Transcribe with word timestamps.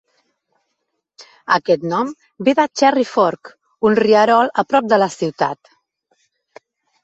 Aquest 1.57 1.85
nom 1.91 2.09
ve 2.49 2.55
de 2.61 2.67
Cherry 2.81 3.07
Fork, 3.11 3.53
un 3.91 4.01
rierol 4.03 4.53
a 4.63 4.67
prop 4.73 4.91
de 4.97 5.03
la 5.07 5.15
ciutat. 5.21 5.75